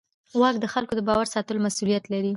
[0.39, 2.29] واک د خلکو د باور ساتلو مسؤلیت لري.